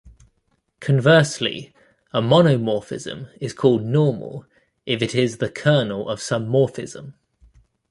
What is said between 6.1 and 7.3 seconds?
some morphism.